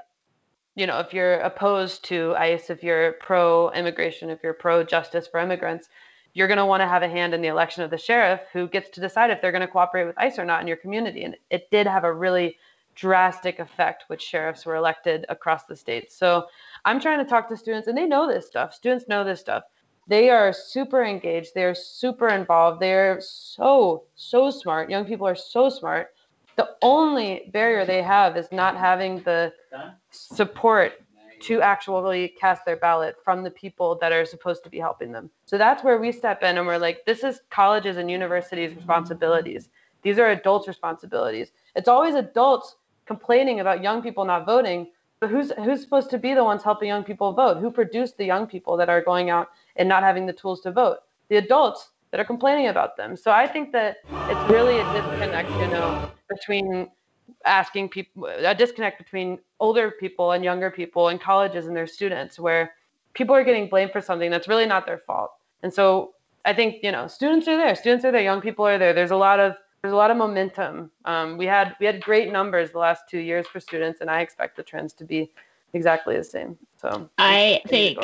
[0.74, 5.26] you know, if you're opposed to ICE, if you're pro immigration, if you're pro justice
[5.26, 5.88] for immigrants,
[6.32, 8.68] you're going to want to have a hand in the election of the sheriff who
[8.68, 11.22] gets to decide if they're going to cooperate with ICE or not in your community.
[11.22, 12.58] And it did have a really
[12.96, 16.12] drastic effect, which sheriffs were elected across the state.
[16.12, 16.46] So
[16.84, 18.74] I'm trying to talk to students, and they know this stuff.
[18.74, 19.62] Students know this stuff.
[20.06, 21.52] They are super engaged.
[21.54, 22.80] They're super involved.
[22.80, 24.90] They're so, so smart.
[24.90, 26.08] Young people are so smart
[26.56, 29.52] the only barrier they have is not having the
[30.10, 30.92] support
[31.40, 35.28] to actually cast their ballot from the people that are supposed to be helping them.
[35.46, 39.68] So that's where we step in and we're like, this is colleges and universities' responsibilities.
[40.02, 41.52] These are adults' responsibilities.
[41.74, 42.76] It's always adults
[43.06, 44.88] complaining about young people not voting,
[45.20, 47.58] but who's who's supposed to be the ones helping young people vote?
[47.58, 50.72] Who produced the young people that are going out and not having the tools to
[50.72, 50.98] vote?
[51.28, 53.16] The adults that are complaining about them.
[53.16, 53.96] So I think that
[54.28, 55.98] it's really a disconnect, you know,
[56.28, 56.88] between
[57.44, 62.38] asking people a disconnect between older people and younger people and colleges and their students
[62.38, 62.74] where
[63.14, 65.32] people are getting blamed for something that's really not their fault.
[65.64, 68.78] And so I think, you know, students are there, students are there, young people are
[68.78, 68.92] there.
[68.92, 70.92] There's a lot of there's a lot of momentum.
[71.06, 74.20] Um, we had we had great numbers the last two years for students, and I
[74.20, 75.32] expect the trends to be
[75.72, 76.56] exactly the same.
[76.80, 77.98] So I think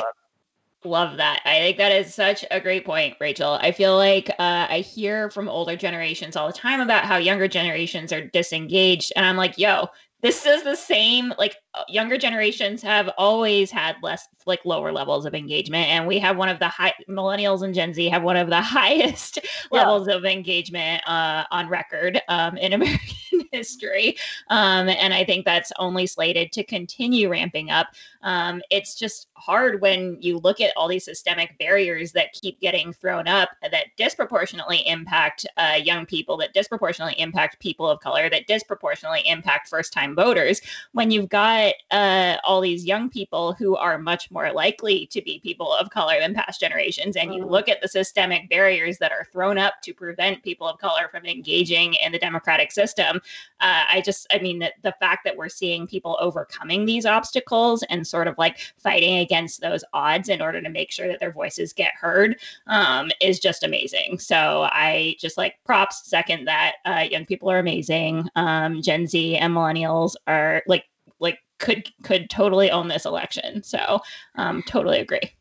[0.83, 1.41] Love that.
[1.45, 3.59] I think that is such a great point, Rachel.
[3.61, 7.47] I feel like uh, I hear from older generations all the time about how younger
[7.47, 9.13] generations are disengaged.
[9.15, 9.89] And I'm like, yo,
[10.21, 15.25] this is the same like uh, younger generations have always had less like lower levels
[15.25, 18.37] of engagement and we have one of the high millennials and gen z have one
[18.37, 19.79] of the highest yeah.
[19.79, 23.15] levels of engagement uh, on record um, in american
[23.51, 24.17] history
[24.49, 27.87] um, and i think that's only slated to continue ramping up
[28.23, 32.93] um, it's just hard when you look at all these systemic barriers that keep getting
[32.93, 38.45] thrown up that disproportionately impact uh, young people that disproportionately impact people of color that
[38.45, 40.61] disproportionately impact first time voters
[40.91, 45.39] when you've got uh, all these young people who are much more likely to be
[45.39, 47.49] people of color than past generations and you mm.
[47.49, 51.25] look at the systemic barriers that are thrown up to prevent people of color from
[51.25, 53.19] engaging in the democratic system
[53.59, 57.83] uh, i just i mean that the fact that we're seeing people overcoming these obstacles
[57.89, 61.31] and sort of like fighting against those odds in order to make sure that their
[61.31, 67.05] voices get heard um, is just amazing so i just like props second that uh,
[67.09, 70.85] young people are amazing um, gen z and millennials are like
[71.19, 73.63] like could could totally own this election.
[73.63, 74.01] So
[74.35, 75.31] um, totally agree.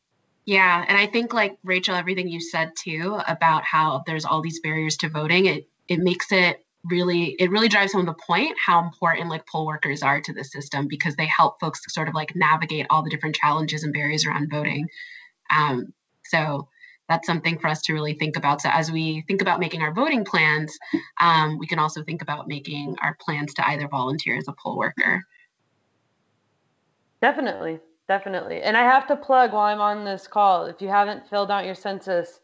[0.44, 4.60] Yeah, and I think like Rachel, everything you said too about how there's all these
[4.60, 8.82] barriers to voting, it it makes it really it really drives home the point how
[8.82, 12.34] important like poll workers are to the system because they help folks sort of like
[12.34, 14.88] navigate all the different challenges and barriers around voting.
[15.50, 15.92] Um,
[16.24, 16.68] so
[17.08, 18.62] that's something for us to really think about.
[18.62, 20.78] So as we think about making our voting plans,
[21.20, 24.78] um, we can also think about making our plans to either volunteer as a poll
[24.78, 25.24] worker.
[27.20, 28.62] Definitely, definitely.
[28.62, 31.66] And I have to plug while I'm on this call, if you haven't filled out
[31.66, 32.40] your census,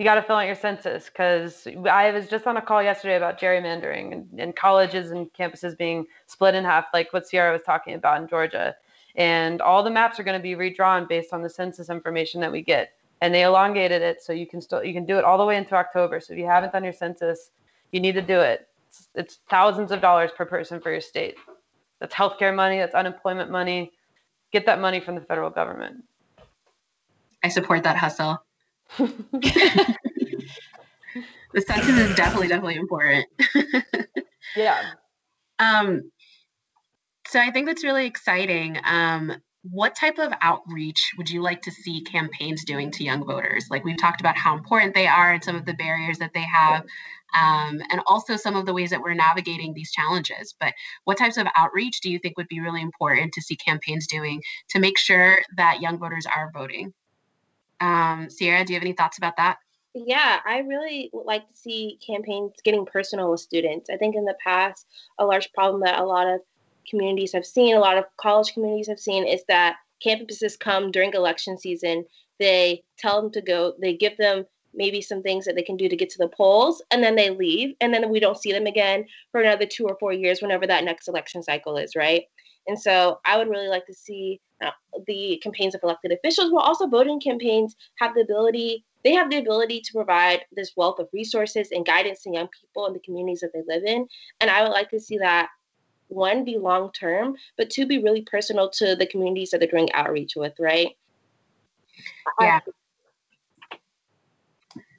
[0.00, 3.16] you got to fill out your census because I was just on a call yesterday
[3.16, 7.60] about gerrymandering and, and colleges and campuses being split in half, like what Ciarra was
[7.66, 8.74] talking about in Georgia.
[9.14, 12.50] And all the maps are going to be redrawn based on the census information that
[12.50, 15.36] we get and they elongated it so you can still you can do it all
[15.36, 16.18] the way into October.
[16.18, 17.50] So if you haven't done your census,
[17.92, 18.68] you need to do it.
[18.88, 21.34] It's, it's thousands of dollars per person for your state.
[21.98, 22.78] That's healthcare money.
[22.78, 23.92] That's unemployment money.
[24.50, 26.04] Get that money from the federal government.
[27.44, 28.42] I support that hustle.
[28.98, 29.96] the
[31.66, 33.26] census is definitely definitely important.
[34.56, 34.92] yeah.
[35.58, 36.10] Um.
[37.28, 38.78] So I think that's really exciting.
[38.84, 43.66] Um, what type of outreach would you like to see campaigns doing to young voters?
[43.70, 46.42] Like we've talked about how important they are and some of the barriers that they
[46.42, 46.82] have,
[47.38, 50.54] um, and also some of the ways that we're navigating these challenges.
[50.58, 50.74] But
[51.04, 54.42] what types of outreach do you think would be really important to see campaigns doing
[54.70, 56.92] to make sure that young voters are voting?
[57.80, 59.58] Um, Ciarra, do you have any thoughts about that?
[59.94, 63.90] Yeah, I really like to see campaigns getting personal with students.
[63.90, 64.86] I think in the past,
[65.18, 66.40] a large problem that a lot of
[66.88, 71.12] communities have seen, a lot of college communities have seen, is that campuses come during
[71.14, 72.04] election season.
[72.38, 75.88] They tell them to go, they give them maybe some things that they can do
[75.88, 77.74] to get to the polls, and then they leave.
[77.80, 80.84] And then we don't see them again for another two or four years, whenever that
[80.84, 82.24] next election cycle is, right?
[82.68, 84.70] And so I would really like to see Uh,
[85.06, 89.38] the campaigns of elected officials, while also voting campaigns have the ability, they have the
[89.38, 93.40] ability to provide this wealth of resources and guidance to young people in the communities
[93.40, 94.06] that they live in.
[94.40, 95.48] And I would like to see that
[96.08, 99.90] one be long term, but two be really personal to the communities that they're doing
[99.92, 100.96] outreach with, right?
[102.40, 102.56] Yeah.
[102.56, 102.72] Um,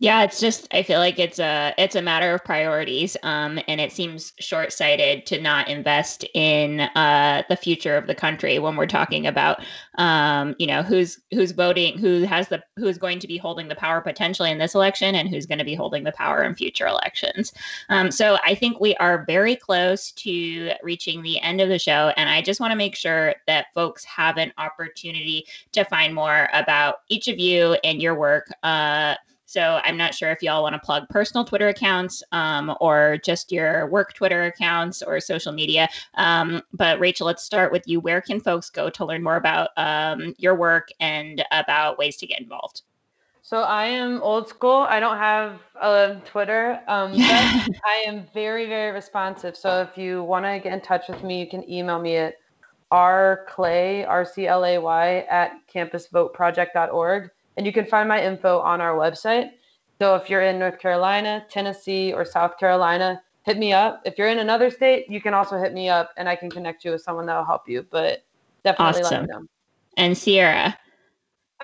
[0.01, 3.79] Yeah, it's just I feel like it's a it's a matter of priorities, um, and
[3.79, 8.75] it seems short sighted to not invest in uh, the future of the country when
[8.75, 9.63] we're talking about
[9.99, 13.75] um, you know who's who's voting, who has the who's going to be holding the
[13.75, 16.87] power potentially in this election, and who's going to be holding the power in future
[16.87, 17.53] elections.
[17.89, 22.11] Um, so I think we are very close to reaching the end of the show,
[22.17, 26.49] and I just want to make sure that folks have an opportunity to find more
[26.53, 28.51] about each of you and your work.
[28.63, 29.13] Uh,
[29.51, 33.51] so I'm not sure if y'all want to plug personal Twitter accounts um, or just
[33.51, 35.89] your work Twitter accounts or social media.
[36.15, 37.99] Um, but Rachel, let's start with you.
[37.99, 42.27] Where can folks go to learn more about um, your work and about ways to
[42.27, 42.83] get involved?
[43.41, 44.87] So I am old school.
[44.87, 49.57] I don't have a Twitter, um, but I am very, very responsive.
[49.57, 52.35] So if you want to get in touch with me, you can email me at
[52.89, 57.31] rclay, R-C-L-A-Y, at campusvoteproject.org.
[57.57, 59.51] And you can find my info on our website.
[59.99, 64.01] So if you're in North Carolina, Tennessee, or South Carolina, hit me up.
[64.05, 66.83] If you're in another state, you can also hit me up and I can connect
[66.85, 67.85] you with someone that will help you.
[67.89, 68.23] But
[68.63, 69.11] definitely awesome.
[69.11, 69.45] let me know.
[69.97, 70.75] And Ciarra.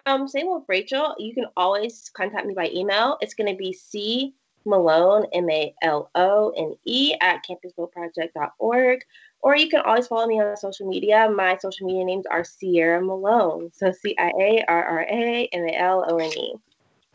[0.05, 1.15] Um, same with Rachel.
[1.17, 3.17] You can always contact me by email.
[3.21, 4.35] It's going to be C
[4.65, 8.99] Malone, M A L O N E, at campusvoteproject.org.
[9.41, 11.29] Or you can always follow me on social media.
[11.29, 13.71] My social media names are Ciarra Malone.
[13.73, 16.55] So C I A R R A M A L O N E.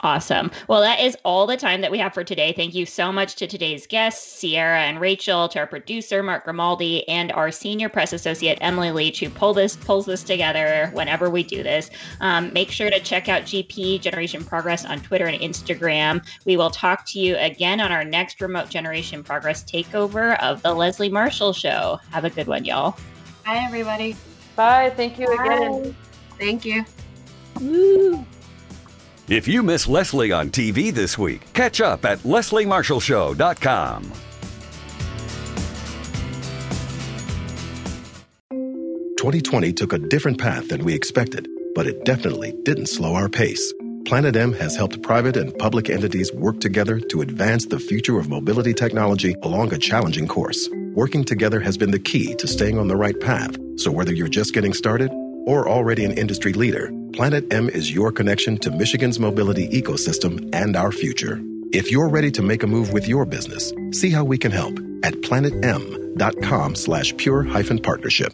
[0.05, 0.51] Awesome.
[0.67, 2.53] Well, that is all the time that we have for today.
[2.53, 7.09] Thank you so much to today's guests, Ciarra and Rachel, to our producer, Mark Grimaldi,
[7.09, 11.45] and our senior press associate, Emily Leach, who pull this, pulls this together whenever we
[11.45, 11.89] do this.
[12.21, 16.25] Um, make sure to check out GP Generation Progress on Twitter and Instagram.
[16.47, 20.75] We will talk to you again on our next Remote Generation Progress takeover of The
[20.75, 22.01] Leslie Marshall Show.
[22.11, 22.97] Have a good one, y'all.
[23.45, 24.17] Bye, everybody.
[24.57, 24.93] Bye.
[24.97, 25.45] Thank you Bye.
[25.45, 25.97] again.
[26.39, 26.85] Thank you.
[27.61, 28.27] Woo.
[29.33, 34.12] If you miss Leslie on TV this week, catch up at lesliemarshallshow.com.
[39.16, 43.30] Twenty twenty took a different path than we expected, but it definitely didn't slow our
[43.30, 43.72] pace.
[44.05, 48.28] Planet M has helped private and public entities work together to advance the future of
[48.28, 50.68] mobility technology along a challenging course.
[50.93, 53.57] Working together has been the key to staying on the right path.
[53.76, 55.11] So whether you're just getting started
[55.47, 60.75] or already an industry leader, Planet M is your connection to Michigan's mobility ecosystem and
[60.75, 61.43] our future.
[61.71, 64.79] If you're ready to make a move with your business, see how we can help
[65.03, 68.33] at planetm.com slash pure hyphen partnership.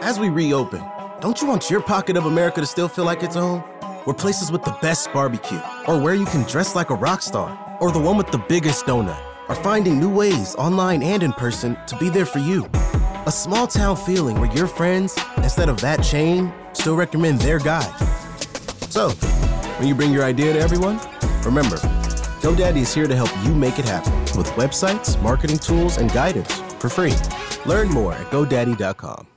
[0.00, 0.80] As we reopen,
[1.20, 3.60] don't you want your pocket of America to still feel like its own?
[4.04, 7.78] Where places with the best barbecue, or where you can dress like a rock star,
[7.80, 11.76] or the one with the biggest donut, are finding new ways online and in person
[11.88, 12.68] to be there for you.
[13.26, 17.84] A small town feeling where your friends, instead of that chain, still recommend their guy.
[18.90, 19.10] So,
[19.78, 21.00] when you bring your idea to everyone,
[21.44, 21.76] remember,
[22.40, 26.52] GoDaddy is here to help you make it happen with websites, marketing tools, and guidance
[26.78, 27.14] for free.
[27.66, 29.33] Learn more at GoDaddy.com.